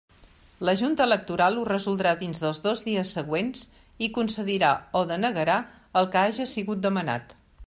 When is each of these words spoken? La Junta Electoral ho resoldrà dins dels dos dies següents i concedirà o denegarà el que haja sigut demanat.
La 0.67 0.73
Junta 0.79 1.05
Electoral 1.09 1.59
ho 1.59 1.65
resoldrà 1.69 2.13
dins 2.23 2.41
dels 2.45 2.63
dos 2.65 2.81
dies 2.87 3.13
següents 3.19 3.63
i 4.07 4.11
concedirà 4.19 4.75
o 5.01 5.07
denegarà 5.15 5.63
el 6.03 6.13
que 6.17 6.25
haja 6.27 6.53
sigut 6.59 6.87
demanat. 6.89 7.43